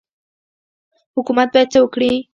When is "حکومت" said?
1.15-1.47